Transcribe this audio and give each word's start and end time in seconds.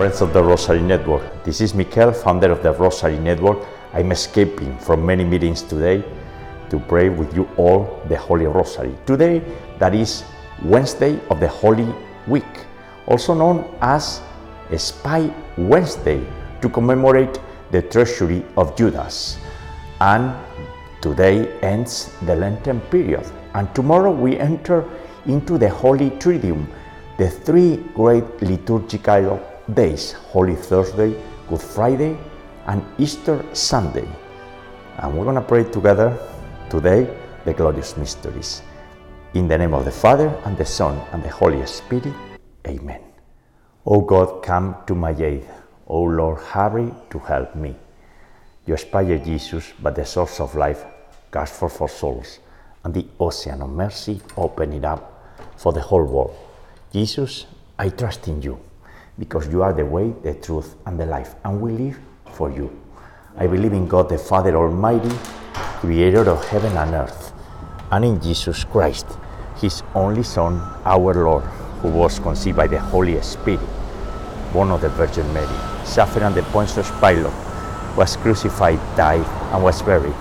friends 0.00 0.22
of 0.22 0.32
the 0.32 0.42
Rosary 0.42 0.80
Network. 0.80 1.44
This 1.44 1.60
is 1.60 1.74
Mikel, 1.74 2.10
founder 2.10 2.50
of 2.50 2.62
the 2.62 2.72
Rosary 2.72 3.18
Network. 3.18 3.58
I'm 3.92 4.12
escaping 4.12 4.78
from 4.78 5.04
many 5.04 5.24
meetings 5.24 5.60
today 5.60 6.02
to 6.70 6.78
pray 6.78 7.10
with 7.10 7.36
you 7.36 7.46
all 7.58 8.00
the 8.08 8.16
Holy 8.16 8.46
Rosary. 8.46 8.96
Today, 9.04 9.42
that 9.78 9.94
is 9.94 10.24
Wednesday 10.64 11.20
of 11.28 11.38
the 11.38 11.48
Holy 11.48 11.86
Week, 12.26 12.64
also 13.08 13.34
known 13.34 13.76
as 13.82 14.22
Spy 14.74 15.30
Wednesday, 15.58 16.26
to 16.62 16.70
commemorate 16.70 17.38
the 17.70 17.82
treachery 17.82 18.42
of 18.56 18.74
Judas. 18.74 19.36
And 20.00 20.34
today 21.02 21.60
ends 21.60 22.16
the 22.22 22.36
Lenten 22.36 22.80
period, 22.88 23.26
and 23.52 23.68
tomorrow 23.74 24.10
we 24.10 24.38
enter 24.38 24.82
into 25.26 25.58
the 25.58 25.68
Holy 25.68 26.08
Triduum, 26.12 26.66
the 27.18 27.28
three 27.28 27.84
great 27.92 28.24
liturgical 28.40 29.49
days 29.74 30.12
Holy 30.12 30.56
Thursday, 30.56 31.14
Good 31.48 31.60
Friday, 31.60 32.16
and 32.66 32.82
Easter 32.98 33.44
Sunday. 33.52 34.08
And 34.98 35.16
we're 35.16 35.24
going 35.24 35.36
to 35.36 35.42
pray 35.42 35.64
together 35.64 36.16
today 36.68 37.08
the 37.44 37.54
glorious 37.54 37.96
mysteries. 37.96 38.62
In 39.34 39.48
the 39.48 39.56
name 39.56 39.74
of 39.74 39.84
the 39.84 39.90
Father, 39.90 40.28
and 40.44 40.56
the 40.56 40.64
Son, 40.64 41.00
and 41.12 41.22
the 41.22 41.28
Holy 41.28 41.64
Spirit, 41.66 42.12
Amen. 42.66 43.00
O 43.86 44.00
God, 44.00 44.42
come 44.42 44.76
to 44.86 44.94
my 44.94 45.12
aid. 45.12 45.46
O 45.86 46.02
Lord, 46.02 46.40
hurry 46.40 46.92
to 47.10 47.18
help 47.18 47.54
me. 47.54 47.74
You 48.66 48.74
aspire 48.74 49.18
Jesus, 49.18 49.72
but 49.80 49.94
the 49.94 50.04
source 50.04 50.40
of 50.40 50.54
life, 50.54 50.84
cast 51.32 51.54
for 51.54 51.68
for 51.68 51.88
souls, 51.88 52.40
and 52.84 52.92
the 52.92 53.06
ocean 53.18 53.62
of 53.62 53.70
mercy, 53.70 54.20
open 54.36 54.72
it 54.72 54.84
up 54.84 55.34
for 55.56 55.72
the 55.72 55.80
whole 55.80 56.04
world. 56.04 56.36
Jesus, 56.92 57.46
I 57.78 57.88
trust 57.88 58.28
in 58.28 58.42
you 58.42 58.60
because 59.18 59.48
you 59.48 59.62
are 59.62 59.72
the 59.72 59.84
way, 59.84 60.14
the 60.22 60.34
truth, 60.34 60.76
and 60.86 60.98
the 60.98 61.06
life, 61.06 61.34
and 61.44 61.60
we 61.60 61.72
live 61.72 61.98
for 62.32 62.50
you. 62.50 62.70
I 63.36 63.46
believe 63.46 63.72
in 63.72 63.86
God 63.86 64.08
the 64.08 64.18
Father 64.18 64.56
Almighty, 64.56 65.14
creator 65.80 66.28
of 66.28 66.44
heaven 66.48 66.76
and 66.76 66.94
earth, 66.94 67.32
and 67.90 68.04
in 68.04 68.20
Jesus 68.20 68.64
Christ, 68.64 69.06
his 69.60 69.82
only 69.94 70.22
Son, 70.22 70.60
our 70.84 71.14
Lord, 71.14 71.44
who 71.82 71.88
was 71.88 72.18
conceived 72.18 72.56
by 72.56 72.66
the 72.66 72.78
Holy 72.78 73.20
Spirit, 73.22 73.60
born 74.52 74.70
of 74.70 74.80
the 74.80 74.88
Virgin 74.90 75.32
Mary, 75.32 75.46
suffered 75.84 76.22
under 76.22 76.42
Pontius 76.42 76.90
Pilate, 77.00 77.32
was 77.96 78.16
crucified, 78.16 78.78
died, 78.96 79.26
and 79.52 79.62
was 79.62 79.82
buried. 79.82 80.14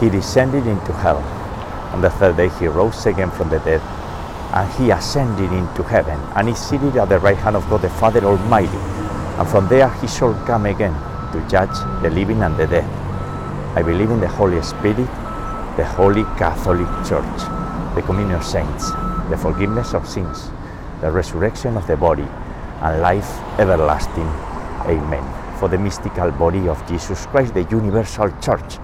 He 0.00 0.08
descended 0.08 0.66
into 0.66 0.92
hell. 0.92 1.18
On 1.92 2.00
the 2.00 2.10
third 2.10 2.36
day 2.36 2.48
he 2.58 2.66
rose 2.68 3.04
again 3.06 3.30
from 3.30 3.50
the 3.50 3.58
dead 3.60 3.82
and 4.52 4.72
he 4.74 4.90
ascended 4.90 5.52
into 5.52 5.82
heaven 5.82 6.18
and 6.34 6.48
is 6.48 6.58
seated 6.58 6.96
at 6.96 7.08
the 7.08 7.18
right 7.20 7.36
hand 7.36 7.56
of 7.56 7.68
God 7.70 7.82
the 7.82 7.90
Father 7.90 8.24
Almighty. 8.24 8.78
And 9.38 9.48
from 9.48 9.68
there 9.68 9.88
he 10.00 10.08
shall 10.08 10.34
come 10.44 10.66
again 10.66 10.94
to 11.32 11.46
judge 11.48 11.76
the 12.02 12.10
living 12.10 12.42
and 12.42 12.56
the 12.56 12.66
dead. 12.66 12.84
I 13.76 13.82
believe 13.82 14.10
in 14.10 14.18
the 14.18 14.28
Holy 14.28 14.60
Spirit, 14.62 15.06
the 15.76 15.84
Holy 15.84 16.24
Catholic 16.36 16.88
Church, 17.08 17.94
the 17.94 18.02
communion 18.02 18.36
of 18.36 18.44
saints, 18.44 18.90
the 19.30 19.38
forgiveness 19.40 19.94
of 19.94 20.08
sins, 20.08 20.50
the 21.00 21.10
resurrection 21.10 21.76
of 21.76 21.86
the 21.86 21.96
body, 21.96 22.26
and 22.82 23.00
life 23.00 23.38
everlasting. 23.60 24.26
Amen. 24.90 25.24
For 25.60 25.68
the 25.68 25.78
mystical 25.78 26.32
body 26.32 26.66
of 26.66 26.84
Jesus 26.88 27.26
Christ, 27.26 27.54
the 27.54 27.62
universal 27.70 28.32
church. 28.40 28.78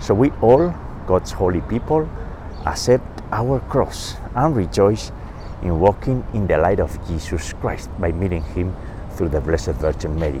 So 0.00 0.12
we 0.12 0.30
all, 0.42 0.74
God's 1.06 1.32
holy 1.32 1.62
people, 1.62 2.06
accept 2.66 3.15
our 3.36 3.60
cross 3.68 4.16
and 4.34 4.56
rejoice 4.56 5.12
in 5.60 5.78
walking 5.78 6.24
in 6.32 6.46
the 6.46 6.56
light 6.56 6.80
of 6.80 6.90
Jesus 7.06 7.52
Christ 7.60 7.90
by 8.00 8.10
meeting 8.10 8.42
Him 8.56 8.74
through 9.12 9.28
the 9.28 9.42
Blessed 9.42 9.76
Virgin 9.76 10.18
Mary. 10.18 10.40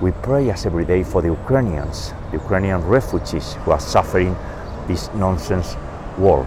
We 0.00 0.12
pray 0.22 0.48
as 0.50 0.64
every 0.64 0.84
day 0.84 1.02
for 1.02 1.20
the 1.20 1.28
Ukrainians, 1.28 2.14
the 2.30 2.38
Ukrainian 2.38 2.80
refugees 2.86 3.54
who 3.64 3.72
are 3.72 3.80
suffering 3.80 4.36
this 4.86 5.10
nonsense 5.14 5.76
war. 6.16 6.46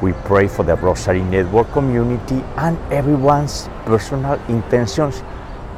We 0.00 0.12
pray 0.24 0.48
for 0.48 0.64
the 0.64 0.76
Rosary 0.76 1.22
Network 1.22 1.70
community 1.72 2.42
and 2.56 2.78
everyone's 2.90 3.68
personal 3.84 4.40
intentions 4.48 5.22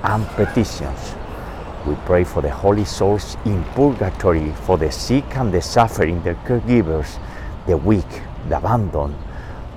and 0.05 0.25
petitions. 0.39 1.17
We 1.85 1.97
pray 2.07 2.23
for 2.23 2.43
the 2.43 2.51
holy 2.51 2.85
souls 2.85 3.37
in 3.45 3.65
purgatory, 3.75 4.53
for 4.67 4.79
the 4.79 4.93
sick 4.93 5.37
and 5.37 5.53
the 5.53 5.63
suffering, 5.63 6.23
the 6.23 6.35
caregivers, 6.47 7.19
the 7.67 7.77
weak, 7.77 8.13
the 8.49 8.57
abandoned, 8.59 9.15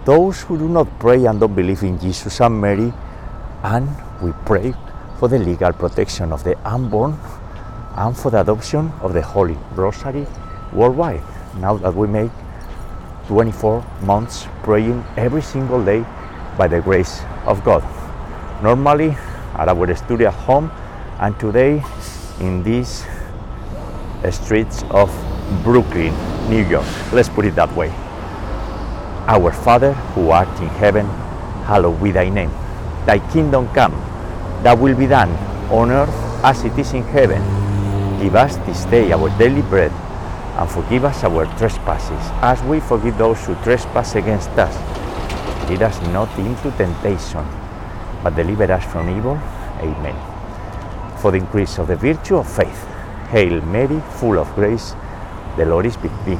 those 0.06 0.42
who 0.42 0.58
do 0.58 0.68
not 0.68 0.88
pray 1.00 1.26
and 1.26 1.40
don't 1.40 1.56
believe 1.56 1.84
in 1.84 2.00
Jesus 2.00 2.40
and 2.42 2.60
Mary, 2.60 2.94
and 3.64 3.90
we 4.22 4.32
pray 4.46 4.74
for 5.20 5.28
the 5.28 5.38
legal 5.38 5.74
protection 5.74 6.32
of 6.32 6.44
the 6.44 6.58
unborn 6.68 7.18
and 7.96 8.16
for 8.16 8.32
the 8.32 8.40
adoption 8.40 8.92
of 9.02 9.14
the 9.14 9.22
Holy 9.22 9.58
Rosary 9.76 10.26
worldwide. 10.72 11.22
Now 11.58 11.78
that 11.78 11.94
we 11.94 12.08
make 12.08 12.32
24 13.28 13.84
months 14.02 14.48
praying 14.64 15.04
every 15.18 15.42
single 15.42 15.84
day 15.84 16.06
by 16.58 16.68
the 16.68 16.82
grace 16.82 17.22
of 17.46 17.64
God. 17.64 17.84
Normally 18.64 19.10
at 19.56 19.68
our 19.68 19.96
studio 19.96 20.30
at 20.30 20.34
home, 20.34 20.72
and 21.20 21.38
today 21.40 21.84
in 22.40 22.64
these 22.64 23.06
streets 24.32 24.84
of 24.90 25.12
Brooklyn, 25.64 26.14
New 26.50 26.66
York. 26.68 26.86
Let's 27.12 27.30
put 27.30 27.46
it 27.46 27.56
that 27.56 27.74
way. 27.76 27.94
Our 29.30 29.54
Father, 29.54 29.94
who 30.18 30.32
art 30.32 30.50
in 30.60 30.70
heaven, 30.82 31.06
hallowed 31.70 32.02
be 32.02 32.10
thy 32.10 32.30
name. 32.30 32.50
Thy 33.06 33.20
kingdom 33.30 33.70
come, 33.76 33.94
thy 34.64 34.74
will 34.74 34.96
be 34.98 35.06
done, 35.06 35.30
on 35.70 35.92
earth 35.92 36.10
as 36.44 36.64
it 36.66 36.76
is 36.80 36.94
in 36.94 37.04
heaven. 37.04 37.38
Give 38.20 38.34
us 38.36 38.58
this 38.66 38.86
day 38.86 39.12
our 39.12 39.30
daily 39.38 39.62
bread, 39.62 39.92
and 40.58 40.68
forgive 40.68 41.06
us 41.06 41.24
our 41.24 41.46
trespasses, 41.60 42.26
as 42.42 42.60
we 42.64 42.80
forgive 42.80 43.20
those 43.20 43.46
who 43.46 43.54
trespass 43.62 44.16
against 44.16 44.50
us. 44.58 44.74
Lead 45.70 45.84
us 45.84 46.02
not 46.10 46.30
into 46.40 46.72
temptation, 46.72 47.46
but 48.24 48.36
deliver 48.36 48.72
us 48.74 48.84
from 48.92 49.16
evil. 49.16 49.38
Amen. 49.78 50.18
For 51.22 51.30
the 51.30 51.38
increase 51.38 51.78
of 51.78 51.86
the 51.86 51.98
virtue 51.98 52.38
of 52.38 52.50
faith, 52.50 52.88
Hail 53.30 53.62
Mary, 53.62 54.02
full 54.18 54.40
of 54.40 54.52
grace, 54.56 54.96
the 55.56 55.66
Lord 55.66 55.86
is 55.86 56.00
with 56.00 56.26
thee. 56.26 56.40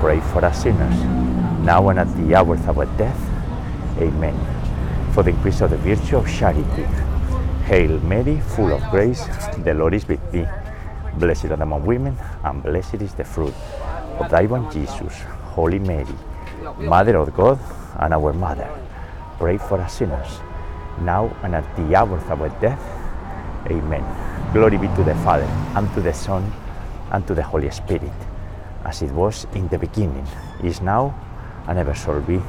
pray 0.00 0.18
for 0.32 0.42
us 0.42 0.62
sinners, 0.62 0.98
now 1.62 1.90
and 1.90 1.98
at 1.98 2.08
the 2.16 2.34
hour 2.34 2.54
of 2.54 2.78
our 2.78 2.86
death. 2.96 3.20
Amen. 4.00 4.34
For 5.12 5.22
the 5.22 5.30
increase 5.30 5.60
of 5.60 5.70
the 5.70 5.76
virtue 5.76 6.16
of 6.16 6.26
charity. 6.26 6.84
Hail 7.66 8.00
Mary, 8.00 8.40
full 8.40 8.72
of 8.72 8.82
grace, 8.90 9.26
the 9.58 9.74
Lord 9.74 9.92
is 9.92 10.08
with 10.08 10.20
thee. 10.32 10.46
Blessed 11.18 11.52
are 11.52 11.62
among 11.62 11.84
women, 11.84 12.16
and 12.42 12.62
blessed 12.62 13.02
is 13.02 13.12
the 13.12 13.24
fruit 13.24 13.54
of 14.18 14.30
thy 14.30 14.46
womb, 14.46 14.70
Jesus. 14.72 15.20
Holy 15.52 15.78
Mary, 15.78 16.16
Mother 16.78 17.18
of 17.18 17.34
God, 17.34 17.58
and 17.98 18.14
our 18.14 18.32
Mother, 18.32 18.68
pray 19.38 19.58
for 19.58 19.78
us 19.80 19.98
sinners, 19.98 20.40
now 21.02 21.28
and 21.42 21.54
at 21.54 21.76
the 21.76 21.94
hour 21.94 22.16
of 22.16 22.40
our 22.40 22.48
death. 22.60 22.80
Amen. 23.70 24.02
Glory 24.54 24.78
be 24.78 24.88
to 24.96 25.04
the 25.04 25.14
Father, 25.16 25.44
and 25.76 25.92
to 25.92 26.00
the 26.00 26.14
Son, 26.14 26.50
and 27.12 27.26
to 27.26 27.34
the 27.34 27.42
Holy 27.42 27.70
Spirit, 27.70 28.12
as 28.84 29.02
it 29.02 29.10
was 29.12 29.46
in 29.54 29.68
the 29.68 29.78
beginning, 29.78 30.26
is 30.62 30.80
now, 30.80 31.14
and 31.68 31.78
ever 31.78 31.94
shall 31.94 32.20
be, 32.20 32.40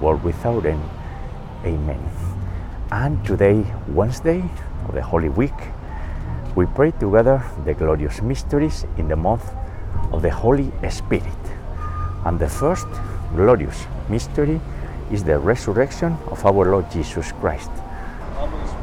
world 0.00 0.22
without 0.22 0.64
end. 0.66 0.82
Amen. 1.64 2.00
And 2.90 3.24
today, 3.24 3.64
Wednesday 3.88 4.42
of 4.88 4.94
the 4.94 5.02
Holy 5.02 5.28
Week, 5.28 5.54
we 6.56 6.66
pray 6.66 6.90
together 6.92 7.42
the 7.64 7.74
glorious 7.74 8.22
mysteries 8.22 8.84
in 8.96 9.08
the 9.08 9.16
month 9.16 9.52
of 10.12 10.22
the 10.22 10.30
Holy 10.30 10.72
Spirit. 10.90 11.24
And 12.24 12.38
the 12.38 12.48
first 12.48 12.88
glorious 13.34 13.86
mystery 14.08 14.60
is 15.12 15.22
the 15.24 15.38
resurrection 15.38 16.16
of 16.28 16.44
our 16.44 16.70
Lord 16.70 16.90
Jesus 16.90 17.32
Christ. 17.32 17.70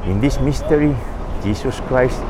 In 0.06 0.22
this 0.22 0.40
mystery, 0.40 0.96
Jesus 1.44 1.80
Christ 1.82 2.22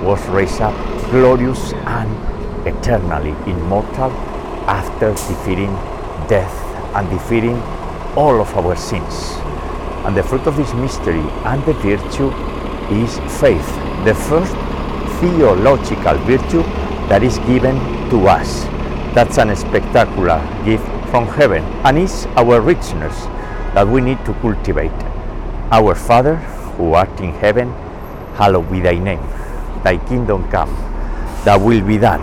was 0.00 0.24
raised 0.28 0.60
up 0.60 0.74
glorious 1.10 1.72
and 1.72 2.33
eternally 2.66 3.34
immortal 3.50 4.10
after 4.66 5.10
defeating 5.12 5.72
death 6.28 6.54
and 6.94 7.08
defeating 7.10 7.60
all 8.16 8.40
of 8.40 8.56
our 8.56 8.76
sins. 8.76 9.36
And 10.06 10.16
the 10.16 10.22
fruit 10.22 10.46
of 10.46 10.56
this 10.56 10.72
mystery 10.74 11.24
and 11.44 11.64
the 11.64 11.72
virtue 11.74 12.30
is 12.90 13.18
faith. 13.40 13.66
The 14.04 14.14
first 14.14 14.54
theological 15.20 16.16
virtue 16.24 16.62
that 17.08 17.22
is 17.22 17.38
given 17.40 17.76
to 18.10 18.26
us. 18.26 18.64
That's 19.14 19.38
an 19.38 19.54
spectacular 19.56 20.40
gift 20.64 20.84
from 21.10 21.26
heaven 21.26 21.62
and 21.84 21.98
is 21.98 22.26
our 22.36 22.60
richness 22.60 23.24
that 23.74 23.86
we 23.86 24.00
need 24.00 24.24
to 24.24 24.34
cultivate. 24.34 24.92
Our 25.70 25.94
Father, 25.94 26.36
who 26.76 26.92
art 26.94 27.20
in 27.20 27.30
heaven, 27.30 27.72
hallowed 28.34 28.70
be 28.70 28.80
thy 28.80 28.98
name. 28.98 29.22
Thy 29.82 29.98
kingdom 30.08 30.50
come, 30.50 30.74
thy 31.44 31.56
will 31.56 31.80
be 31.80 31.98
done, 31.98 32.22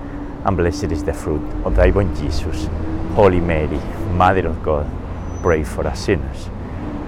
and 0.45 0.57
blessed 0.57 0.91
is 0.91 1.03
the 1.03 1.13
fruit 1.13 1.41
of 1.65 1.75
thy 1.75 1.91
womb, 1.91 2.15
Jesus. 2.15 2.67
Holy 3.13 3.39
Mary, 3.39 3.79
Mother 4.13 4.47
of 4.47 4.63
God, 4.63 4.89
pray 5.41 5.63
for 5.63 5.85
us 5.85 6.05
sinners, 6.05 6.49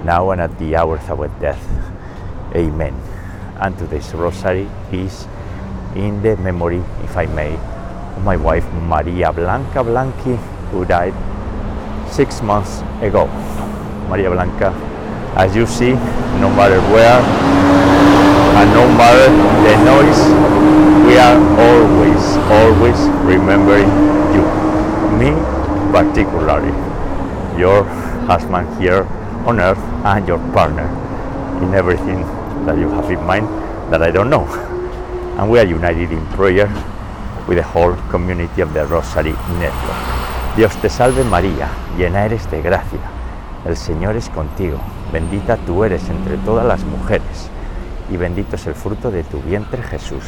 now 0.04 0.32
and 0.32 0.42
at 0.42 0.58
the 0.60 0.76
hour 0.76 0.98
of 0.98 1.10
our 1.10 1.28
death. 1.40 1.64
Amen. 2.56 2.94
And 3.60 3.78
today's 3.78 4.14
rosary 4.14 4.68
is 4.92 5.28
in 5.96 6.22
the 6.22 6.36
memory, 6.38 6.84
if 7.04 7.16
I 7.18 7.26
may, 7.28 7.56
of 7.56 8.24
my 8.24 8.38
wife 8.38 8.66
Maria 8.74 9.32
Blanca 9.32 9.84
Blanqui, 9.84 10.38
who 10.72 10.86
died 10.86 11.14
six 12.12 12.42
months 12.42 12.82
ago. 13.02 13.26
Maria 14.10 14.30
Blanca, 14.30 14.70
as 15.36 15.56
you 15.56 15.66
see, 15.66 15.94
no 16.40 16.50
matter 16.54 16.80
where 16.94 17.22
and 18.60 18.70
no 18.74 18.88
matter 18.98 19.32
the 19.66 19.74
noise, 19.86 20.73
we 21.06 21.18
are 21.18 21.38
always, 21.60 22.24
always 22.48 23.00
remembering 23.28 23.90
you. 24.34 24.44
Me 25.20 25.32
particularly, 25.92 26.72
your 27.60 27.84
husband 28.26 28.68
here 28.82 29.04
on 29.46 29.60
earth 29.60 29.84
and 30.06 30.28
your 30.28 30.40
partner 30.54 30.88
in 31.62 31.74
everything 31.74 32.22
that 32.66 32.78
you 32.78 32.90
have 32.90 33.12
in 33.12 33.22
mind 33.26 33.48
that 33.92 34.02
I 34.02 34.12
don't 34.12 34.30
know. 34.30 34.48
And 35.38 35.50
we 35.50 35.60
are 35.60 35.66
united 35.66 36.12
in 36.12 36.26
prayer 36.28 36.68
with 37.48 37.58
the 37.58 37.64
whole 37.64 37.96
community 38.10 38.62
of 38.62 38.74
the 38.74 38.86
Rosary 38.86 39.36
Network. 39.60 40.24
Dios 40.56 40.76
te 40.82 40.90
salve 40.90 41.24
María, 41.24 41.68
llena 41.98 42.26
eres 42.26 42.50
de 42.50 42.62
gracia. 42.62 43.00
El 43.66 43.76
Señor 43.76 44.16
es 44.16 44.30
contigo, 44.30 44.78
bendita 45.12 45.58
tú 45.58 45.84
eres 45.84 46.08
entre 46.10 46.38
todas 46.38 46.66
las 46.66 46.84
mujeres, 46.84 47.50
y 48.12 48.18
bendito 48.18 48.56
es 48.56 48.68
el 48.68 48.76
fruto 48.76 49.10
de 49.10 49.24
tu 49.24 49.42
vientre 49.42 49.82
Jesús. 49.82 50.24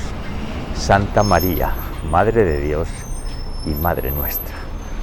Santa 0.76 1.24
María, 1.24 1.72
Madre 2.12 2.44
de 2.44 2.60
Dios 2.60 2.88
y 3.66 3.70
Madre 3.82 4.12
nuestra, 4.12 4.54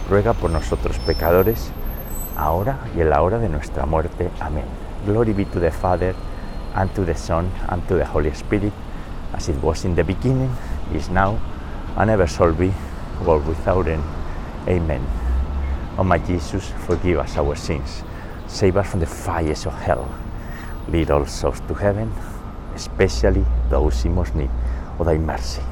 ruega 0.08 0.32
por 0.32 0.50
nosotros 0.50 0.96
pecadores, 1.00 1.72
ahora 2.36 2.78
y 2.94 3.00
en 3.00 3.10
la 3.10 3.20
hora 3.20 3.38
de 3.38 3.48
nuestra 3.48 3.84
muerte. 3.84 4.30
Amén. 4.38 4.64
Glory 5.06 5.32
be 5.32 5.44
to 5.46 5.58
the 5.58 5.72
Father, 5.72 6.14
and 6.76 6.94
to 6.94 7.04
the 7.04 7.16
Son, 7.16 7.50
and 7.68 7.84
to 7.88 7.96
the 7.96 8.04
Holy 8.04 8.30
Spirit, 8.32 8.72
as 9.34 9.48
it 9.48 9.56
was 9.60 9.84
in 9.84 9.96
the 9.96 10.04
beginning, 10.04 10.50
is 10.94 11.10
now, 11.10 11.36
and 11.96 12.10
ever 12.10 12.28
shall 12.28 12.52
be, 12.52 12.70
world 13.26 13.44
without 13.48 13.88
end. 13.88 14.04
Amen. 14.68 15.04
O 15.98 16.04
my 16.04 16.18
Jesus, 16.18 16.70
forgive 16.86 17.18
us 17.18 17.36
our 17.38 17.56
sins, 17.56 18.04
save 18.46 18.76
us 18.76 18.88
from 18.88 19.00
the 19.00 19.06
fires 19.06 19.66
of 19.66 19.72
hell, 19.80 20.06
lead 20.88 21.10
all 21.10 21.26
souls 21.26 21.60
to 21.66 21.74
heaven, 21.74 22.12
especially 22.76 23.44
those 23.68 24.04
in 24.04 24.14
most 24.14 24.36
need 24.36 24.50
thy 25.00 25.18
mercy. 25.18 25.62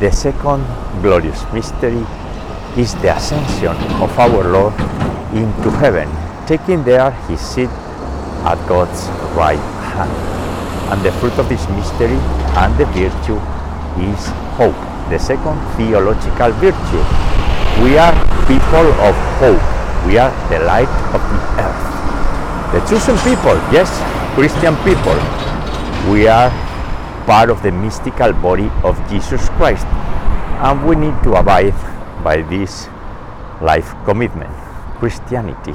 The 0.00 0.10
second 0.10 0.64
glorious 1.02 1.44
mystery 1.52 2.04
is 2.76 2.94
the 3.02 3.14
ascension 3.16 3.76
of 4.02 4.10
our 4.18 4.44
Lord 4.44 4.74
into 5.34 5.70
heaven, 5.70 6.08
taking 6.46 6.82
there 6.84 7.10
his 7.28 7.40
seat 7.40 7.70
at 8.48 8.58
God's 8.68 9.08
right 9.36 9.62
hand. 9.94 10.10
And 10.90 11.00
the 11.02 11.12
fruit 11.20 11.32
of 11.38 11.48
this 11.48 11.68
mystery 11.70 12.18
and 12.58 12.76
the 12.76 12.86
virtue 12.86 13.38
is 14.00 14.26
hope, 14.58 14.76
the 15.08 15.18
second 15.18 15.60
theological 15.76 16.50
virtue. 16.60 17.04
We 17.84 17.96
are 17.96 18.12
people 18.46 18.88
of 19.00 19.14
hope. 19.40 19.62
We 20.06 20.18
are 20.18 20.32
the 20.50 20.60
light 20.66 20.90
of 21.14 21.22
the 21.22 21.38
earth. 21.62 21.82
The 22.72 22.80
chosen 22.88 23.16
people, 23.24 23.56
yes, 23.70 23.88
Christian 24.34 24.76
people. 24.82 25.16
We 26.10 26.26
are 26.26 26.50
part 27.32 27.48
of 27.48 27.62
the 27.62 27.72
mystical 27.72 28.30
body 28.44 28.68
of 28.84 28.92
Jesus 29.08 29.48
Christ. 29.56 29.86
And 30.60 30.86
we 30.86 30.94
need 30.96 31.16
to 31.22 31.32
abide 31.32 31.72
by 32.22 32.42
this 32.42 32.88
life 33.62 33.94
commitment 34.04 34.52
Christianity, 35.00 35.72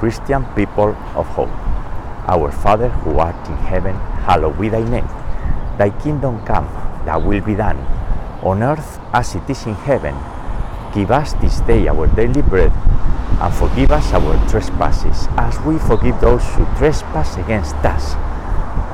Christian 0.00 0.44
people 0.56 0.98
of 1.14 1.28
hope. 1.38 1.54
Our 2.26 2.50
Father 2.50 2.88
who 2.88 3.18
art 3.18 3.38
in 3.46 3.56
heaven, 3.70 3.94
hallowed 4.26 4.58
be 4.58 4.68
thy 4.68 4.82
name. 4.82 5.06
Thy 5.78 5.90
kingdom 6.02 6.44
come, 6.44 6.66
thy 7.06 7.18
will 7.18 7.40
be 7.40 7.54
done, 7.54 7.78
on 8.42 8.60
earth 8.64 8.98
as 9.12 9.36
it 9.36 9.48
is 9.48 9.64
in 9.66 9.74
heaven. 9.74 10.18
Give 10.92 11.12
us 11.12 11.34
this 11.34 11.60
day 11.70 11.86
our 11.86 12.08
daily 12.08 12.42
bread, 12.42 12.72
and 13.38 13.54
forgive 13.54 13.92
us 13.92 14.12
our 14.12 14.34
trespasses, 14.50 15.28
as 15.38 15.54
we 15.60 15.78
forgive 15.78 16.20
those 16.20 16.42
who 16.58 16.66
trespass 16.82 17.36
against 17.36 17.76
us. 17.86 18.16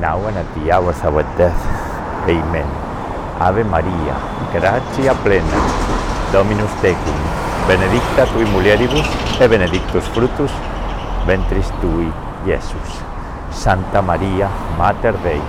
now 0.00 0.24
and 0.26 0.36
at 0.36 0.54
the 0.54 0.70
hour 0.72 0.90
of 0.90 1.04
our 1.04 1.22
death. 1.36 1.60
Amen. 2.28 2.68
Ave 3.40 3.64
Maria, 3.64 4.14
gratia 4.52 5.14
plena, 5.22 5.60
Dominus 6.32 6.72
tecum, 6.80 7.18
benedicta 7.66 8.26
tui 8.32 8.44
mulieribus, 8.44 9.06
e 9.40 9.48
benedictus 9.48 10.06
fructus 10.08 10.52
ventris 11.26 11.70
tui, 11.80 12.12
Iesus. 12.46 13.02
Santa 13.50 14.00
Maria, 14.00 14.48
Mater 14.78 15.16
Dei, 15.18 15.40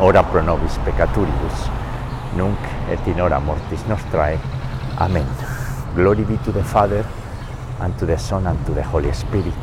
ora 0.00 0.22
pro 0.22 0.42
nobis 0.42 0.76
peccaturibus, 0.84 1.70
nunc 2.34 2.58
et 2.90 3.06
in 3.06 3.20
hora 3.20 3.38
mortis 3.38 3.84
nostrae. 3.86 4.38
Amen. 4.98 5.26
Glory 5.94 6.24
be 6.24 6.36
to 6.44 6.52
the 6.52 6.64
Father, 6.64 7.04
and 7.80 7.96
to 7.98 8.06
the 8.06 8.18
Son, 8.18 8.46
and 8.46 8.58
to 8.66 8.72
the 8.72 8.82
Holy 8.82 9.12
Spirit, 9.12 9.54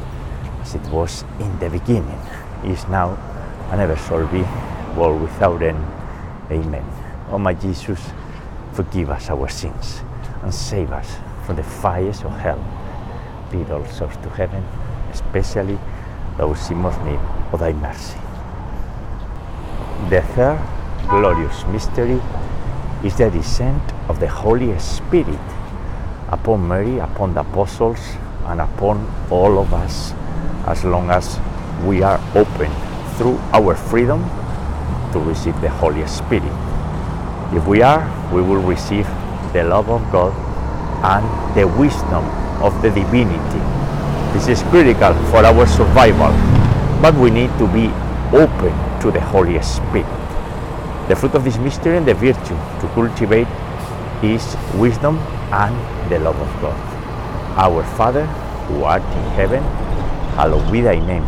as 0.62 0.76
it 0.76 0.88
was 0.90 1.26
in 1.40 1.60
the 1.60 1.70
beginning, 1.70 2.20
is 2.64 2.88
now, 2.88 3.18
and 3.72 3.82
ever 3.82 3.96
shall 3.96 4.28
be, 4.28 4.42
world 4.98 5.22
without 5.22 5.62
end. 5.62 5.84
Amen. 6.52 6.86
O 7.32 7.38
my 7.38 7.54
Jesus, 7.54 8.00
forgive 8.74 9.10
us 9.10 9.30
our 9.30 9.48
sins, 9.50 10.02
and 10.42 10.54
save 10.54 10.92
us 10.92 11.18
from 11.46 11.56
the 11.56 11.64
fires 11.64 12.22
of 12.24 12.32
hell. 12.32 12.64
Lead 13.52 13.70
all 13.72 13.86
souls 13.86 14.16
to 14.18 14.30
heaven, 14.30 14.64
especially 15.12 15.78
those 16.38 16.70
in 16.70 16.78
most 16.78 17.02
need 17.02 17.20
of 17.52 17.60
thy 17.60 17.74
mercy. 17.74 18.18
The 20.10 20.22
third 20.22 20.60
glorious 21.08 21.66
mystery 21.68 22.20
is 23.04 23.18
the 23.18 23.30
descent 23.30 23.84
of 24.10 24.20
the 24.20 24.28
Holy 24.28 24.78
Spirit 24.80 25.40
upon 26.30 26.68
Mary, 26.68 27.00
upon 27.00 27.34
the 27.34 27.42
apostles, 27.42 28.00
and 28.46 28.62
upon 28.62 29.06
all 29.30 29.60
of 29.60 29.74
us, 29.74 30.14
as 30.68 30.84
long 30.84 31.10
as 31.10 31.40
we 31.86 32.02
are 32.02 32.20
open 32.36 32.72
through 33.18 33.38
our 33.54 33.76
freedom 33.76 34.24
to 35.14 35.20
receive 35.20 35.60
the 35.62 35.70
Holy 35.70 36.06
Spirit. 36.08 36.52
If 37.54 37.68
we 37.68 37.82
are, 37.82 38.02
we 38.34 38.42
will 38.42 38.62
receive 38.62 39.06
the 39.54 39.64
love 39.64 39.90
of 39.90 40.02
God 40.12 40.34
and 41.06 41.24
the 41.56 41.68
wisdom 41.68 42.26
of 42.62 42.74
the 42.82 42.90
divinity. 42.90 43.62
This 44.34 44.48
is 44.48 44.64
critical 44.70 45.14
for 45.30 45.46
our 45.46 45.68
survival, 45.68 46.34
but 47.02 47.14
we 47.16 47.30
need 47.30 47.52
to 47.60 47.68
be 47.68 47.88
open 48.36 48.74
to 49.02 49.12
the 49.12 49.22
Holy 49.22 49.62
Spirit. 49.62 50.10
The 51.08 51.16
fruit 51.16 51.36
of 51.36 51.44
this 51.44 51.58
mystery 51.58 51.98
and 51.98 52.08
the 52.08 52.16
virtue 52.16 52.58
to 52.82 52.92
cultivate 52.96 53.48
is 54.24 54.56
wisdom 54.76 55.20
and 55.52 55.76
the 56.10 56.18
love 56.18 56.40
of 56.40 56.62
God. 56.62 56.80
Our 57.60 57.84
Father, 57.96 58.26
who 58.66 58.84
art 58.84 59.04
in 59.04 59.26
heaven, 59.36 59.62
hallowed 60.34 60.72
be 60.72 60.82
thy 60.82 60.96
name. 60.96 61.28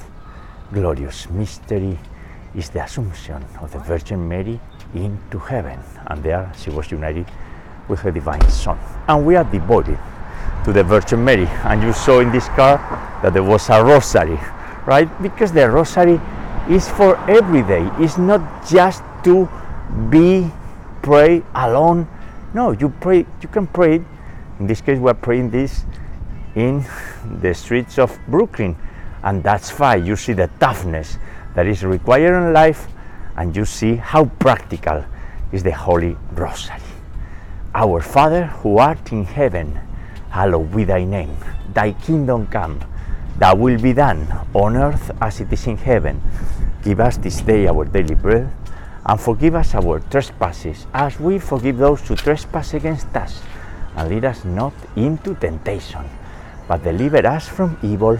glorious 0.73 1.29
mystery 1.29 1.97
is 2.55 2.69
the 2.69 2.83
Assumption 2.83 3.43
of 3.61 3.71
the 3.71 3.79
Virgin 3.79 4.27
Mary 4.27 4.59
into 4.93 5.39
heaven, 5.39 5.79
and 6.07 6.23
there 6.23 6.51
she 6.57 6.69
was 6.69 6.91
united 6.91 7.25
with 7.87 7.99
her 7.99 8.11
divine 8.11 8.47
Son. 8.49 8.77
And 9.07 9.25
we 9.25 9.35
are 9.35 9.43
devoted 9.43 9.99
to 10.65 10.73
the 10.73 10.83
Virgin 10.83 11.23
Mary, 11.23 11.47
and 11.63 11.81
you 11.81 11.93
saw 11.93 12.19
in 12.19 12.31
this 12.31 12.47
card 12.49 12.79
that 13.23 13.33
there 13.33 13.43
was 13.43 13.69
a 13.69 13.83
rosary, 13.83 14.39
right? 14.85 15.09
Because 15.21 15.51
the 15.51 15.69
rosary 15.69 16.19
is 16.69 16.87
for 16.89 17.17
every 17.29 17.63
day, 17.63 17.89
it's 17.99 18.17
not 18.17 18.67
just 18.67 19.03
to 19.23 19.49
be 20.09 20.51
pray 21.01 21.43
alone. 21.55 22.07
No, 22.53 22.71
you 22.71 22.89
pray, 22.89 23.25
you 23.41 23.49
can 23.49 23.67
pray. 23.67 24.03
In 24.59 24.67
this 24.67 24.81
case, 24.81 24.99
we 24.99 25.09
are 25.09 25.15
praying 25.15 25.49
this 25.49 25.85
in 26.55 26.85
the 27.41 27.53
streets 27.53 27.97
of 27.97 28.17
Brooklyn, 28.27 28.75
and 29.23 29.43
that's 29.43 29.77
why 29.77 29.95
You 29.95 30.15
see 30.15 30.33
the 30.33 30.49
toughness 30.59 31.17
that 31.55 31.67
is 31.67 31.83
required 31.83 32.47
in 32.47 32.53
life, 32.53 32.87
and 33.35 33.55
you 33.55 33.65
see 33.65 33.95
how 33.95 34.25
practical 34.25 35.05
is 35.51 35.63
the 35.63 35.71
Holy 35.71 36.15
Rosary. 36.33 36.81
Our 37.73 38.01
Father 38.01 38.47
who 38.47 38.77
art 38.77 39.11
in 39.11 39.25
heaven, 39.25 39.79
hallowed 40.29 40.75
be 40.75 40.83
thy 40.83 41.03
name. 41.03 41.37
Thy 41.73 41.93
kingdom 41.93 42.47
come, 42.47 42.79
thy 43.37 43.53
will 43.53 43.79
be 43.79 43.93
done 43.93 44.27
on 44.53 44.75
earth 44.75 45.11
as 45.21 45.39
it 45.39 45.51
is 45.53 45.67
in 45.67 45.77
heaven. 45.77 46.21
Give 46.83 46.99
us 46.99 47.17
this 47.17 47.41
day 47.41 47.67
our 47.67 47.85
daily 47.85 48.15
bread, 48.15 48.51
and 49.05 49.19
forgive 49.19 49.55
us 49.55 49.75
our 49.75 49.99
trespasses, 49.99 50.87
as 50.93 51.19
we 51.19 51.39
forgive 51.39 51.77
those 51.77 52.01
who 52.07 52.15
trespass 52.15 52.73
against 52.73 53.15
us. 53.15 53.41
And 53.95 54.09
lead 54.09 54.25
us 54.25 54.45
not 54.45 54.73
into 54.95 55.35
temptation, 55.35 56.05
but 56.67 56.83
deliver 56.83 57.25
us 57.27 57.47
from 57.47 57.77
evil. 57.83 58.19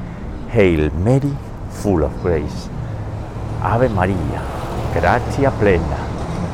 Hail 0.51 0.91
Mary, 0.99 1.31
full 1.71 2.03
of 2.03 2.11
grace. 2.21 2.67
Ave 3.63 3.87
Maria, 3.87 4.41
gratia 4.93 5.49
plena, 5.51 5.95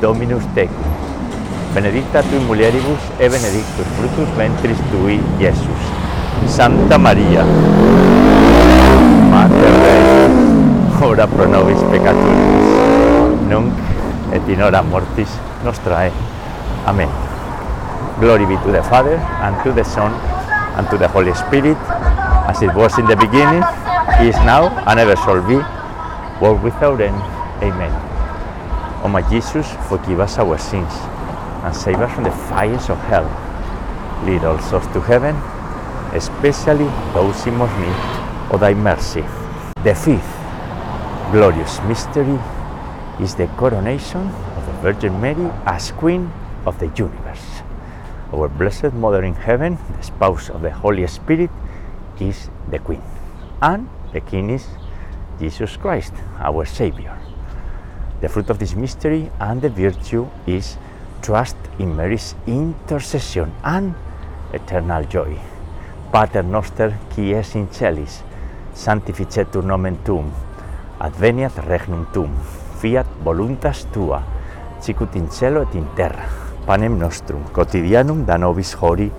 Dominus 0.00 0.44
tecum. 0.54 0.86
Benedicta 1.74 2.22
tu 2.22 2.38
mulieribus 2.46 3.02
e 3.18 3.28
benedictus 3.28 3.88
fructus 3.98 4.28
ventris 4.36 4.78
tui, 4.92 5.18
Iesus. 5.40 5.82
Santa 6.46 6.96
Maria, 6.96 7.42
Mater 9.32 9.74
Dei, 9.82 10.30
ora 11.02 11.26
pro 11.26 11.46
nobis 11.46 11.82
peccatoribus, 11.90 12.68
nunc 13.48 13.74
et 14.30 14.48
in 14.48 14.62
hora 14.62 14.80
mortis 14.80 15.28
nostrae. 15.64 16.12
Amen. 16.86 17.10
Glory 18.20 18.46
be 18.46 18.54
to 18.62 18.70
the 18.70 18.82
Father, 18.84 19.18
and 19.42 19.60
to 19.64 19.72
the 19.72 19.82
Son, 19.82 20.12
and 20.76 20.88
to 20.88 20.96
the 20.96 21.08
Holy 21.08 21.34
Spirit, 21.34 21.76
as 22.48 22.62
it 22.62 22.74
was 22.74 22.98
in 22.98 23.04
the 23.04 23.16
beginning, 23.16 23.62
is 24.24 24.34
now, 24.42 24.72
and 24.88 24.98
ever 24.98 25.14
shall 25.16 25.44
be, 25.46 25.60
world 26.40 26.62
without 26.62 27.00
end. 27.00 27.20
Amen. 27.62 27.92
O 29.04 29.08
my 29.08 29.22
Jesus, 29.28 29.68
forgive 29.88 30.18
us 30.18 30.38
our 30.38 30.56
sins, 30.56 30.92
and 31.62 31.76
save 31.76 32.00
us 32.00 32.12
from 32.14 32.24
the 32.24 32.32
fires 32.48 32.88
of 32.88 32.98
hell. 33.12 33.28
Lead 34.24 34.42
all 34.44 34.58
souls 34.58 34.86
to 34.94 35.00
heaven, 35.00 35.36
especially 36.16 36.88
those 37.12 37.46
in 37.46 37.54
most 37.54 37.76
need 37.78 37.98
of 38.50 38.60
thy 38.60 38.74
mercy. 38.74 39.22
The 39.84 39.94
fifth 39.94 40.34
glorious 41.30 41.78
mystery 41.84 42.40
is 43.20 43.34
the 43.34 43.46
coronation 43.58 44.26
of 44.56 44.66
the 44.66 44.72
Virgin 44.80 45.20
Mary 45.20 45.52
as 45.66 45.92
Queen 45.92 46.32
of 46.64 46.78
the 46.78 46.86
universe. 46.96 47.62
Our 48.32 48.48
Blessed 48.48 48.94
Mother 48.94 49.22
in 49.22 49.34
heaven, 49.34 49.78
the 49.96 50.02
spouse 50.02 50.48
of 50.48 50.62
the 50.62 50.70
Holy 50.70 51.06
Spirit, 51.06 51.50
is 52.20 52.50
the 52.70 52.78
Queen. 52.78 53.02
And 53.60 53.88
the 54.12 54.20
King 54.20 54.50
is 54.50 54.66
Jesus 55.38 55.76
Christ, 55.76 56.14
our 56.38 56.64
Savior. 56.64 57.16
The 58.20 58.28
fruit 58.28 58.50
of 58.50 58.58
this 58.58 58.74
mystery 58.74 59.30
and 59.38 59.62
the 59.62 59.68
virtue 59.68 60.26
is 60.46 60.76
trust 61.22 61.56
in 61.78 61.96
Mary's 61.96 62.34
intercession 62.46 63.52
and 63.62 63.94
eternal 64.52 65.04
joy. 65.04 65.38
Pater 66.12 66.42
noster 66.42 66.94
qui 67.14 67.34
es 67.34 67.54
in 67.54 67.68
celis, 67.70 68.22
sanctificetur 68.74 69.62
nomen 69.62 69.98
tuum, 70.04 70.32
adveniat 70.98 71.58
regnum 71.68 72.06
tuum, 72.12 72.34
fiat 72.80 73.06
voluntas 73.22 73.86
tua, 73.92 74.22
sicut 74.80 75.14
in 75.16 75.30
cielo 75.30 75.62
et 75.62 75.74
in 75.74 75.86
terra. 75.94 76.26
Panem 76.66 76.98
nostrum 76.98 77.44
quotidianum 77.54 78.26
da 78.26 78.36
nobis 78.36 78.74
hori 78.74 79.10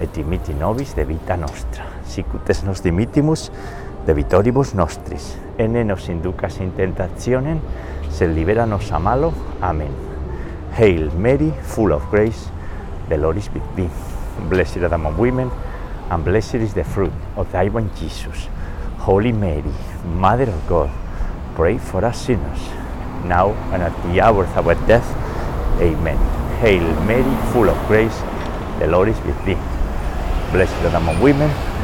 et 0.00 0.12
dimitti 0.14 0.54
nobis 0.54 0.94
de 0.96 1.04
vita 1.04 1.36
nostra. 1.36 1.89
Sicut 2.10 2.50
es 2.50 2.64
nos 2.64 2.82
dimitimus 2.82 3.50
de 4.06 4.14
vitoribus 4.14 4.74
nostris, 4.74 5.36
et 5.58 5.68
nos 5.68 6.08
inducas 6.08 6.58
in 6.60 6.72
tentationem, 6.72 7.60
sed 8.10 8.34
libera 8.34 8.66
nos 8.66 8.90
a 8.92 8.98
malo. 8.98 9.32
Amen. 9.62 9.92
Hail 10.76 11.10
Mary, 11.12 11.52
full 11.62 11.92
of 11.92 12.02
grace, 12.10 12.48
the 13.08 13.16
Lord 13.16 13.36
is 13.36 13.50
with 13.52 13.62
thee. 13.76 13.88
Blessed 14.48 14.78
are 14.78 14.94
among 14.94 15.18
women, 15.18 15.50
and 16.10 16.24
blessed 16.24 16.56
is 16.56 16.74
the 16.74 16.84
fruit 16.84 17.12
of 17.36 17.50
thy 17.52 17.68
womb, 17.68 17.90
Jesus. 17.96 18.48
Holy 18.98 19.32
Mary, 19.32 19.74
Mother 20.16 20.48
of 20.48 20.68
God, 20.68 20.90
pray 21.54 21.78
for 21.78 22.04
us 22.04 22.26
sinners, 22.26 22.60
now 23.24 23.50
and 23.72 23.82
at 23.82 23.94
the 24.04 24.20
hour 24.20 24.44
of 24.44 24.66
our 24.66 24.74
death. 24.86 25.06
Amen. 25.80 26.18
Hail 26.60 26.82
Mary, 27.04 27.52
full 27.52 27.68
of 27.68 27.86
grace, 27.86 28.18
the 28.78 28.86
Lord 28.86 29.08
is 29.08 29.20
with 29.22 29.44
thee. 29.44 29.58
Blessed 30.52 30.74
are 30.84 30.96
among 30.96 31.20
women, 31.20 31.50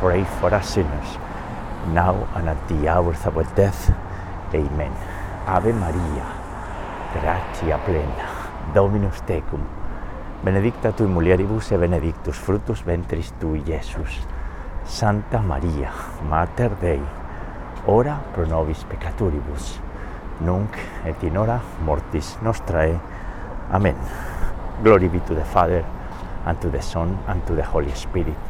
pray 0.00 0.24
for 0.40 0.54
us 0.54 0.74
sinners, 0.74 1.18
now 1.92 2.16
and 2.34 2.48
at 2.48 2.68
the 2.68 2.88
hour 2.88 3.12
of 3.12 3.36
our 3.36 3.44
death. 3.54 3.92
Amen. 4.54 4.92
Ave 5.46 5.72
Maria, 5.72 6.24
gratia 7.12 7.78
plena, 7.84 8.26
Dominus 8.72 9.20
tecum, 9.26 9.60
benedicta 10.42 10.92
tui 10.92 11.06
mulieribus 11.06 11.70
e 11.72 11.76
benedictus 11.76 12.38
fructus 12.38 12.82
ventris 12.82 13.34
tui, 13.38 13.62
Iesus. 13.66 14.26
Santa 14.86 15.38
Maria, 15.38 15.92
Mater 16.26 16.70
Dei, 16.80 17.02
ora 17.84 18.18
pro 18.32 18.46
nobis 18.46 18.84
peccatoribus, 18.84 19.78
nunc 20.40 20.74
et 21.04 21.22
in 21.22 21.36
hora 21.36 21.60
mortis 21.84 22.38
nostrae. 22.40 22.98
Amen. 23.70 23.96
Glory 24.82 25.08
be 25.08 25.20
to 25.20 25.34
the 25.34 25.44
Father, 25.44 25.84
and 26.46 26.58
to 26.62 26.70
the 26.70 26.80
Son, 26.80 27.18
and 27.28 27.46
to 27.46 27.54
the 27.54 27.62
Holy 27.62 27.92
Spirit, 27.92 28.49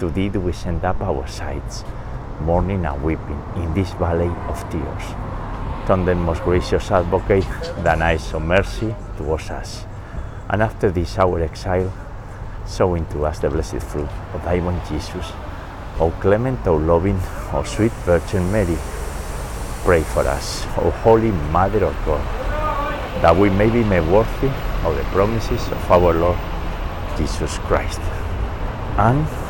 To 0.00 0.10
thee 0.10 0.28
do 0.28 0.40
we 0.40 0.52
send 0.52 0.84
up 0.84 1.00
our 1.00 1.26
sighs, 1.26 1.82
mourning 2.40 2.84
and 2.84 3.02
weeping 3.02 3.42
in 3.56 3.72
this 3.72 3.92
valley 3.94 4.28
of 4.46 4.60
tears. 4.70 5.06
Turn 5.86 6.04
then, 6.04 6.20
most 6.20 6.42
gracious 6.42 6.90
advocate, 6.90 7.46
thine 7.82 8.02
eyes 8.02 8.34
of 8.34 8.42
mercy 8.42 8.94
towards 9.16 9.48
us. 9.48 9.84
And 10.50 10.62
after 10.62 10.90
this 10.90 11.18
our 11.18 11.40
exile, 11.40 11.90
sow 12.66 12.94
into 12.94 13.24
us 13.24 13.38
the 13.38 13.48
blessed 13.48 13.80
fruit 13.80 14.08
of 14.34 14.44
thy 14.44 14.58
womb, 14.58 14.80
Jesus. 14.88 15.32
O 15.98 16.10
clement, 16.20 16.66
O 16.66 16.76
loving, 16.76 17.18
O 17.54 17.62
sweet 17.64 17.92
Virgin 18.04 18.52
Mary, 18.52 18.76
pray 19.82 20.02
for 20.02 20.26
us, 20.28 20.66
O 20.76 20.90
Holy 20.90 21.30
Mother 21.30 21.86
of 21.86 21.96
God, 22.04 22.20
that 23.22 23.34
we 23.34 23.48
may 23.48 23.70
be 23.70 23.82
made 23.82 24.06
worthy 24.12 24.50
of 24.84 24.94
the 24.94 25.04
promises 25.14 25.66
of 25.68 25.90
our 25.90 26.12
Lord 26.12 26.38
Jesus 27.16 27.56
Christ. 27.60 28.00
And 28.98 29.26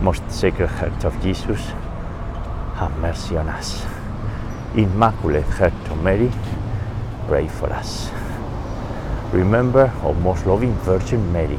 Most 0.00 0.30
Sacred 0.30 0.68
Heart 0.68 1.04
of 1.06 1.20
Jesus, 1.22 1.60
have 2.76 2.96
mercy 2.98 3.36
on 3.36 3.48
us. 3.48 3.82
Immaculate 4.76 5.44
Heart 5.44 5.72
of 5.90 6.02
Mary, 6.02 6.30
pray 7.26 7.48
for 7.48 7.72
us. 7.72 8.10
Remember, 9.32 9.90
O 10.02 10.12
most 10.12 10.46
loving 10.46 10.74
Virgin 10.84 11.32
Mary, 11.32 11.58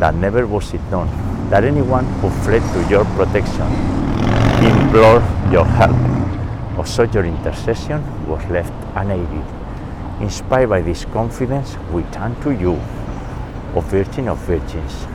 that 0.00 0.16
never 0.16 0.44
was 0.44 0.74
it 0.74 0.82
known 0.90 1.06
that 1.50 1.62
anyone 1.62 2.04
who 2.20 2.30
fled 2.42 2.62
to 2.74 2.90
your 2.90 3.04
protection, 3.14 3.70
implored 4.66 5.22
your 5.52 5.64
help, 5.64 5.96
or 6.76 6.84
sought 6.84 7.14
your 7.14 7.24
intercession 7.24 8.02
was 8.26 8.44
left 8.46 8.72
unaided. 8.96 9.44
Inspired 10.20 10.68
by 10.68 10.82
this 10.82 11.04
confidence, 11.04 11.76
we 11.92 12.02
turn 12.10 12.34
to 12.42 12.50
you, 12.50 12.72
O 13.76 13.80
Virgin 13.86 14.26
of 14.28 14.38
Virgins, 14.38 15.06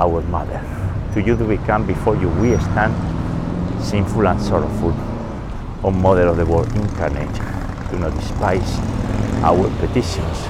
our 0.00 0.22
Mother. 0.22 0.71
To 1.14 1.20
you 1.20 1.36
do 1.36 1.44
we 1.44 1.58
come, 1.58 1.86
before 1.86 2.16
you 2.16 2.28
we 2.40 2.56
stand, 2.56 2.94
sinful 3.84 4.26
and 4.26 4.40
sorrowful. 4.40 4.94
O 5.84 5.90
Mother 5.90 6.26
of 6.28 6.38
the 6.38 6.46
Word 6.46 6.74
incarnate, 6.74 7.34
do 7.90 7.98
not 7.98 8.14
despise 8.14 8.78
our 9.44 9.68
petitions, 9.78 10.48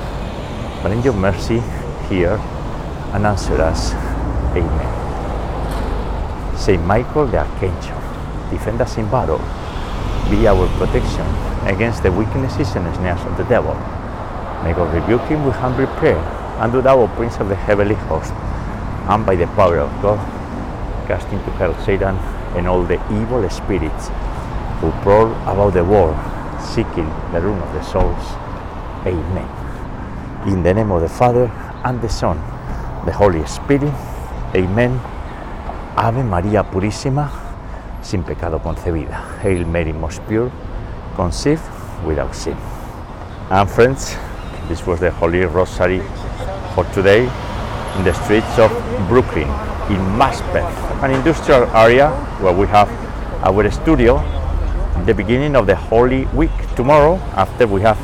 but 0.80 0.92
in 0.92 1.02
your 1.02 1.14
mercy 1.14 1.60
hear 2.08 2.38
and 3.12 3.26
answer 3.26 3.60
us. 3.60 3.92
Amen. 4.54 4.88
Saint 6.56 6.84
Michael 6.84 7.26
the 7.26 7.38
Archangel, 7.38 7.98
defend 8.50 8.80
us 8.80 8.96
in 8.98 9.10
battle, 9.10 9.38
be 10.30 10.46
our 10.46 10.68
protection 10.78 11.26
against 11.66 12.04
the 12.04 12.12
weaknesses 12.12 12.76
and 12.76 12.86
snares 12.94 13.20
of 13.22 13.36
the 13.36 13.44
devil. 13.44 13.74
May 14.62 14.74
God 14.74 14.94
rebuke 14.94 15.22
him 15.22 15.44
with 15.44 15.56
humble 15.56 15.88
prayer, 15.98 16.22
and 16.60 16.70
do 16.70 16.80
thou, 16.80 17.00
O 17.00 17.08
Prince 17.08 17.38
of 17.38 17.48
the 17.48 17.56
heavenly 17.56 17.96
host, 18.06 18.32
and 19.10 19.26
by 19.26 19.34
the 19.34 19.48
power 19.58 19.78
of 19.78 19.90
God, 20.00 20.20
cast 21.06 21.28
into 21.28 21.50
hell 21.52 21.74
Satan 21.84 22.16
and 22.56 22.66
all 22.68 22.82
the 22.82 23.00
evil 23.12 23.48
spirits 23.50 24.08
who 24.80 24.90
prowl 25.02 25.32
about 25.48 25.74
the 25.74 25.84
world, 25.84 26.16
seeking 26.60 27.08
the 27.32 27.40
ruin 27.40 27.60
of 27.60 27.72
the 27.74 27.82
souls. 27.82 28.24
Amen. 29.06 29.48
In 30.48 30.62
the 30.62 30.74
name 30.74 30.90
of 30.90 31.00
the 31.00 31.08
Father, 31.08 31.50
and 31.84 32.00
the 32.00 32.08
Son, 32.08 32.36
the 33.06 33.12
Holy 33.12 33.44
Spirit. 33.46 33.92
Amen. 34.54 35.00
Ave 35.96 36.22
María 36.22 36.62
Purísima, 36.62 37.30
sin 38.02 38.22
pecado 38.22 38.60
concebida. 38.60 39.38
Hail 39.42 39.66
Mary, 39.66 39.92
most 39.92 40.22
pure, 40.28 40.50
conceived 41.16 41.62
without 42.04 42.34
sin. 42.34 42.56
And 43.50 43.68
friends, 43.68 44.16
this 44.68 44.86
was 44.86 45.00
the 45.00 45.10
Holy 45.10 45.44
Rosary 45.44 46.02
for 46.74 46.84
today 46.94 47.24
in 47.98 48.04
the 48.04 48.14
streets 48.24 48.58
of 48.58 48.70
Brooklyn, 49.08 49.48
in 49.90 49.98
Maspeth, 50.18 51.02
an 51.02 51.10
industrial 51.10 51.64
area 51.74 52.10
where 52.40 52.52
we 52.52 52.66
have 52.68 52.88
our 53.44 53.70
studio 53.70 54.22
the 55.06 55.14
beginning 55.14 55.56
of 55.56 55.66
the 55.66 55.74
Holy 55.74 56.26
Week. 56.26 56.52
Tomorrow, 56.76 57.16
after 57.34 57.66
we 57.66 57.80
have 57.82 57.98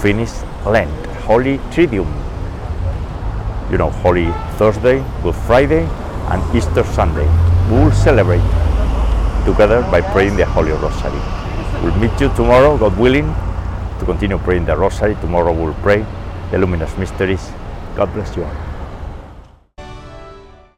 finished 0.00 0.44
Lent, 0.64 0.90
Holy 1.26 1.58
Triduum. 1.74 2.06
You 3.70 3.78
know, 3.78 3.90
Holy 3.90 4.30
Thursday, 4.56 5.04
Good 5.22 5.34
Friday, 5.34 5.82
and 6.30 6.38
Easter 6.54 6.84
Sunday. 6.84 7.26
We 7.68 7.82
will 7.82 7.90
celebrate 7.90 8.46
together 9.44 9.82
by 9.90 10.02
praying 10.02 10.36
the 10.36 10.46
Holy 10.46 10.70
Rosary. 10.70 11.18
We'll 11.82 11.96
meet 11.98 12.20
you 12.20 12.28
tomorrow, 12.36 12.78
God 12.78 12.96
willing, 12.96 13.26
to 13.98 14.04
continue 14.04 14.38
praying 14.38 14.66
the 14.66 14.76
Rosary. 14.76 15.16
Tomorrow 15.16 15.52
we'll 15.52 15.74
pray 15.82 16.06
the 16.52 16.58
luminous 16.58 16.96
mysteries. 16.96 17.50
God 17.96 18.12
bless 18.14 18.36
you 18.36 18.44
all. 18.44 18.65